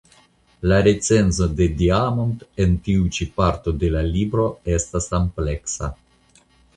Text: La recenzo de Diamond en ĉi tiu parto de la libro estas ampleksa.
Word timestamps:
La 0.69 0.77
recenzo 0.85 1.47
de 1.59 1.67
Diamond 1.81 2.41
en 2.65 2.73
ĉi 2.87 2.97
tiu 3.19 3.29
parto 3.41 3.73
de 3.85 3.91
la 3.97 4.01
libro 4.15 4.47
estas 4.79 5.11
ampleksa. 5.19 5.91